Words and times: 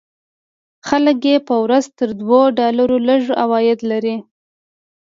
خلک 0.87 1.17
یې 1.29 1.35
په 1.47 1.55
ورځ 1.63 1.85
تر 1.99 2.09
دوو 2.21 2.39
ډالرو 2.57 2.97
لږ 3.09 3.23
عواید 3.43 3.79
لري. 3.91 4.15